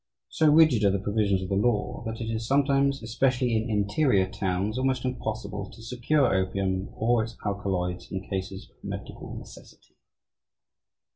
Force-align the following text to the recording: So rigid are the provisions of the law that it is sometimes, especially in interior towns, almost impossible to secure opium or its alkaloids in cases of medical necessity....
So 0.29 0.51
rigid 0.51 0.83
are 0.83 0.89
the 0.89 0.97
provisions 0.97 1.43
of 1.43 1.49
the 1.49 1.53
law 1.55 2.03
that 2.07 2.19
it 2.19 2.31
is 2.33 2.47
sometimes, 2.47 3.03
especially 3.03 3.55
in 3.55 3.69
interior 3.69 4.27
towns, 4.27 4.79
almost 4.79 5.05
impossible 5.05 5.69
to 5.69 5.83
secure 5.83 6.33
opium 6.33 6.89
or 6.95 7.21
its 7.23 7.37
alkaloids 7.45 8.11
in 8.11 8.27
cases 8.27 8.71
of 8.71 8.83
medical 8.83 9.35
necessity.... 9.37 9.93